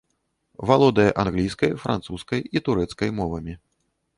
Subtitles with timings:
[0.69, 3.53] Валодае англійскай, французскай і турэцкай мовамі.